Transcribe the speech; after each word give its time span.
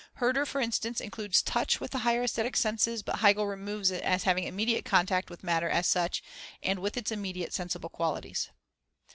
Herder, 0.15 0.47
for 0.47 0.59
instance, 0.59 0.99
includes 0.99 1.43
touch 1.43 1.79
with 1.79 1.91
the 1.91 1.99
higher 1.99 2.23
aesthetic 2.23 2.57
senses, 2.57 3.03
but 3.03 3.17
Hegel 3.19 3.45
removes 3.45 3.91
it, 3.91 4.01
as 4.01 4.23
having 4.23 4.45
immediate 4.45 4.83
contact 4.83 5.29
with 5.29 5.43
matter 5.43 5.69
as 5.69 5.85
such, 5.85 6.23
and 6.63 6.79
with 6.79 6.97
its 6.97 7.11
immediate 7.11 7.53
sensible 7.53 7.89
qualities. 7.91 8.49